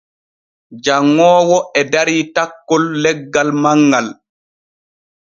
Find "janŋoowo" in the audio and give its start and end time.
0.83-1.57